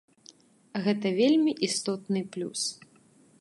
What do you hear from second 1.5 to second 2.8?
істотны плюс.